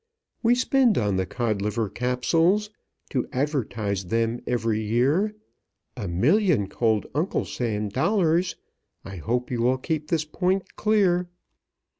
"We 0.41 0.55
spend 0.55 0.97
on 0.97 1.17
the 1.17 1.27
Codliver 1.27 1.87
Capsules, 1.87 2.71
To 3.11 3.29
advertise 3.31 4.05
them, 4.05 4.41
every 4.47 4.81
year, 4.81 5.35
A 5.95 6.07
Million 6.07 6.67
cold 6.69 7.05
Uncle 7.13 7.45
Sam 7.45 7.87
dollars 7.87 8.55
I 9.05 9.17
hope 9.17 9.51
you 9.51 9.61
will 9.61 9.77
keep 9.77 10.07
this 10.07 10.25
point 10.25 10.75
clear. 10.75 11.29